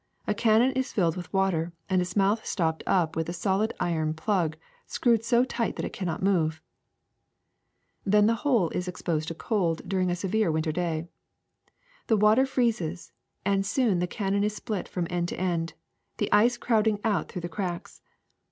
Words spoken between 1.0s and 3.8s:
with water and its mouth stopped up with a solid